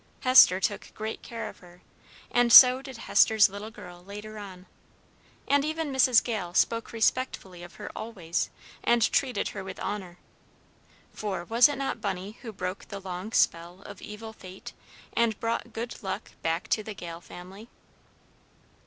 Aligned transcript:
Hester 0.21 0.59
took 0.59 0.91
great 0.95 1.21
care 1.21 1.47
of 1.47 1.59
her, 1.59 1.83
and 2.31 2.51
so 2.51 2.81
did 2.81 2.97
Hester's 2.97 3.49
little 3.49 3.69
girl 3.69 4.03
later 4.03 4.39
on; 4.39 4.65
and 5.47 5.63
even 5.63 5.93
Mrs. 5.93 6.23
Gale 6.23 6.55
spoke 6.55 6.91
respectfully 6.91 7.61
of 7.61 7.75
her 7.75 7.91
always, 7.95 8.49
and 8.83 9.03
treated 9.11 9.49
her 9.49 9.63
with 9.63 9.79
honor. 9.79 10.17
For 11.13 11.45
was 11.45 11.69
it 11.69 11.77
not 11.77 12.01
Bunny 12.01 12.39
who 12.41 12.51
broke 12.51 12.87
the 12.87 12.99
long 12.99 13.31
spell 13.31 13.83
of 13.83 14.01
evil 14.01 14.33
fate, 14.33 14.73
and 15.13 15.39
brought 15.39 15.71
good 15.71 16.01
luck 16.01 16.31
back 16.41 16.67
to 16.69 16.81
the 16.81 16.95
Gale 16.95 17.21
family? 17.21 17.69